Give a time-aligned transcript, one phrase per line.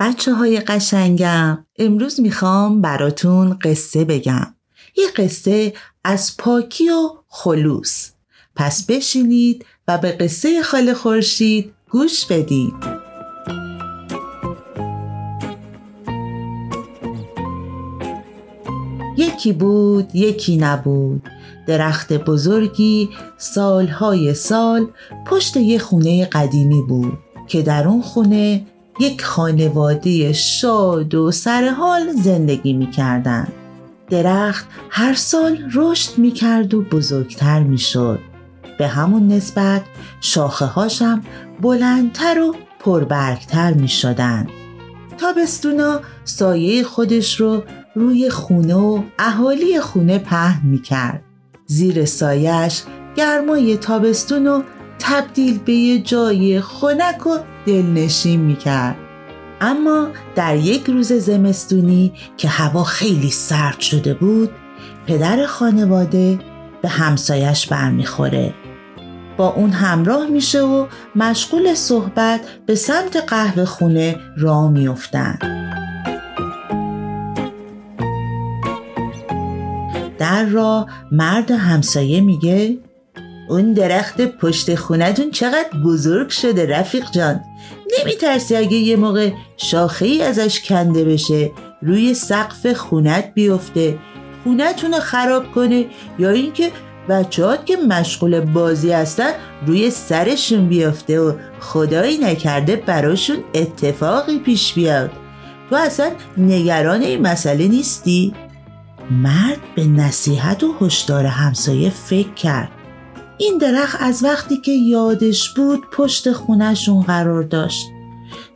[0.00, 4.54] بچه های قشنگم امروز می‌خوام براتون قصه بگم.
[4.96, 5.72] یه قصه
[6.04, 8.10] از پاکی و خلوص.
[8.56, 12.74] پس بشینید و به قصه خاله خورشید گوش بدید.
[19.16, 21.22] یکی بود یکی نبود.
[21.66, 24.86] درخت بزرگی سالهای سال
[25.26, 28.66] پشت یه خونه قدیمی بود که در اون خونه
[29.00, 33.48] یک خانواده شاد و سرحال زندگی می‌کردن
[34.10, 38.18] درخت هر سال رشد می‌کرد و بزرگتر می‌شد
[38.78, 39.82] به همون نسبت
[40.20, 41.22] شاخه هاشم
[41.60, 44.46] بلندتر و پربرگتر می شدن.
[45.18, 47.62] تابستونا سایه خودش رو
[47.94, 51.22] روی خونه و اهالی خونه پهن می کرد.
[51.66, 52.82] زیر سایش
[53.16, 54.62] گرمای تابستون رو
[54.98, 58.96] تبدیل به یه جای خنک و دلنشین می کرد.
[59.60, 64.50] اما در یک روز زمستونی که هوا خیلی سرد شده بود
[65.06, 66.38] پدر خانواده
[66.82, 68.54] به همسایش برمیخوره
[69.36, 75.38] با اون همراه میشه و مشغول صحبت به سمت قهوه خونه را میفتن
[80.18, 82.78] در راه مرد همسایه میگه
[83.48, 87.40] اون درخت پشت خونتون چقدر بزرگ شده رفیق جان.
[88.00, 91.50] نمیترسی اگه یه موقع شاخه ای ازش کنده بشه
[91.82, 93.98] روی سقف خونت بیفته.
[94.44, 95.86] خونتون رو خراب کنه
[96.18, 96.70] یا اینکه
[97.08, 99.30] بچه که مشغول بازی هستن
[99.66, 105.10] روی سرشون بیافته و خدایی نکرده براشون اتفاقی پیش بیاد.
[105.70, 108.34] تو اصلا نگران این مسئله نیستی؟
[109.10, 112.70] مرد به نصیحت و هشدار همسایه فکر کرد.
[113.38, 117.86] این درخت از وقتی که یادش بود پشت خونهشون قرار داشت.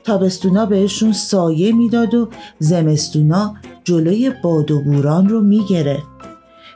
[0.04, 2.28] تابستونا بهشون سایه می‌داد و
[2.58, 6.06] زمستونا جلوی باد و بوران رو می‌گرفت.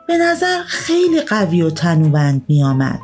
[0.09, 3.01] به نظر خیلی قوی و تنوبند می آمد.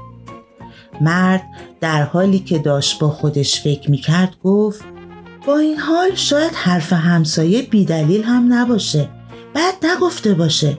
[1.00, 1.42] مرد
[1.80, 4.84] در حالی که داشت با خودش فکر می کرد گفت
[5.46, 9.08] با این حال شاید حرف همسایه بیدلیل هم نباشه.
[9.54, 10.78] بعد نگفته باشه.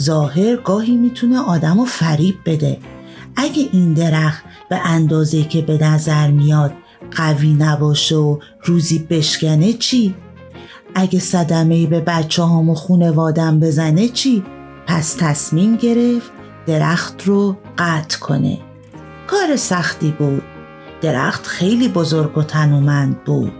[0.00, 2.78] ظاهر گاهی می‌تونه آدم رو فریب بده.
[3.36, 6.72] اگه این درخت به اندازه که به نظر میاد
[7.16, 10.14] قوی نباشه و روزی بشکنه چی؟
[10.94, 14.44] اگه صدمه به بچه هام و خونوادم بزنه چی؟
[14.86, 16.30] پس تصمیم گرفت
[16.66, 18.58] درخت رو قطع کنه
[19.26, 20.42] کار سختی بود
[21.00, 23.52] درخت خیلی بزرگ و تنومند بود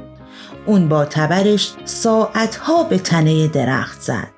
[0.66, 4.33] اون با تبرش ساعتها به تنه درخت زد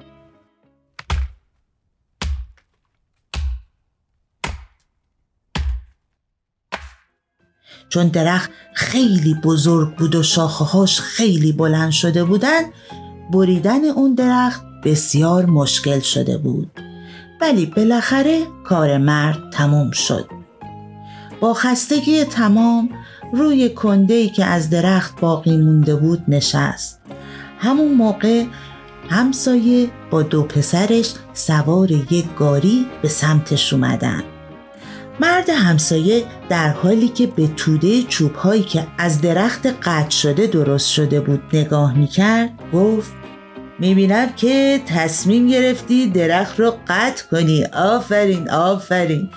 [7.88, 12.62] چون درخت خیلی بزرگ بود و شاخههاش خیلی بلند شده بودن
[13.32, 16.70] بریدن اون درخت بسیار مشکل شده بود.
[17.40, 20.30] ولی بالاخره کار مرد تموم شد.
[21.40, 22.88] با خستگی تمام
[23.32, 27.00] روی کندهی که از درخت باقی مونده بود نشست.
[27.58, 28.44] همون موقع
[29.08, 34.22] همسایه با دو پسرش سوار یک گاری به سمتش اومدن.
[35.20, 41.20] مرد همسایه در حالی که به توده چوبهایی که از درخت قطع شده درست شده
[41.20, 43.12] بود نگاه می‌کرد گفت
[43.78, 49.30] می‌بینم که تصمیم گرفتی درخت رو قطع کنی آفرین آفرین!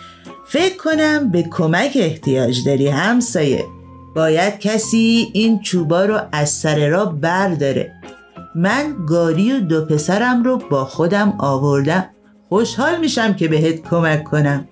[0.47, 3.65] فکر کنم به کمک احتیاج داری همسایه.
[4.15, 7.91] باید کسی این چوبا رو از سر را برداره.
[8.55, 12.09] من گاری و دو پسرم رو با خودم آوردم.
[12.49, 14.67] خوشحال میشم که بهت کمک کنم.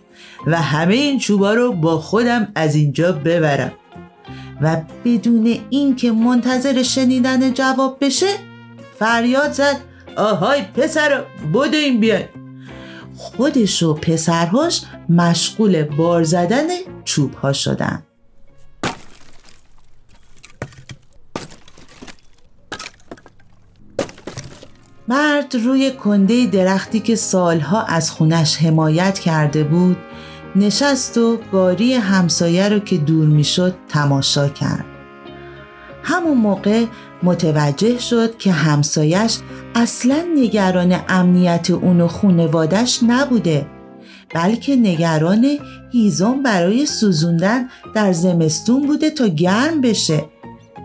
[0.47, 3.71] و همه این چوبا رو با خودم از اینجا ببرم.
[4.61, 8.27] و بدون اینکه منتظر شنیدن جواب بشه
[8.99, 9.77] فریاد زد
[10.15, 11.23] آهای پسر
[11.53, 12.25] بدو این بیای.
[13.17, 16.67] خودش و پسرهاش مشغول بار زدن
[17.05, 17.53] چوب ها
[25.09, 29.97] مرد روی کنده درختی که سالها از خونش حمایت کرده بود
[30.55, 34.85] نشست و گاری همسایه رو که دور می‌شد تماشا کرد.
[36.03, 36.85] همون موقع
[37.23, 39.37] متوجه شد که همسایش
[39.75, 43.65] اصلا نگران امنیت اون و خونوادش نبوده
[44.35, 45.57] بلکه نگران
[45.91, 50.25] هیزم برای سوزوندن در زمستون بوده تا گرم بشه.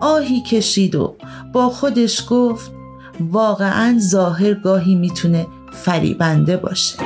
[0.01, 1.15] آهی کشید و
[1.53, 2.71] با خودش گفت
[3.19, 6.97] واقعا ظاهر گاهی می‌تونه فریبنده باشه.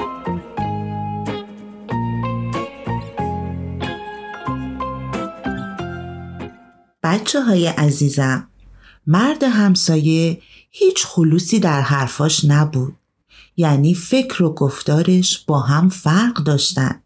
[7.04, 8.48] بچه های عزیزم
[9.08, 12.96] مرد همسایه هیچ خلوصی در حرفاش نبود.
[13.58, 17.04] یعنی فکر و گفتارش با هم فرق داشتن.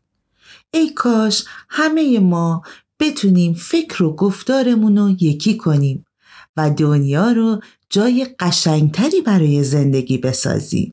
[0.74, 2.62] ای کاش همه ما
[3.00, 6.06] بتونیم فکر و گفتارمون رو یکی کنیم.
[6.58, 10.90] و دنیا رو جای قشنگتری برای زندگی بسازیم